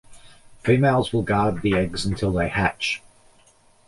Females 0.63 1.13
will 1.13 1.21
guard 1.21 1.61
the 1.61 1.75
eggs 1.75 2.07
until 2.07 2.31
they 2.33 2.49
hatch. 2.49 3.03